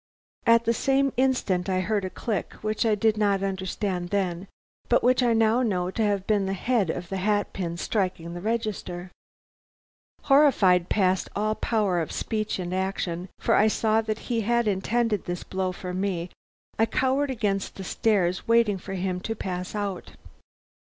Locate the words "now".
5.33-5.61